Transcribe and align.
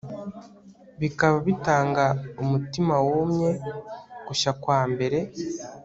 bikaba 1.01 1.37
bitanga 1.47 2.05
umutima 2.43 2.93
wumye 3.07 3.51
gushya 4.27 4.51
kwambere 4.61 5.19